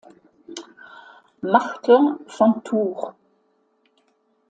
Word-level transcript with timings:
Martin 1.43 2.21
von 2.25 2.63
Tours. 2.63 3.13